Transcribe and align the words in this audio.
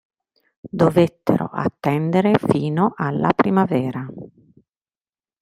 Dovettero 0.71 1.45
attendere 1.53 2.33
fino 2.39 2.91
alla 2.97 3.31
primavera. 3.35 4.03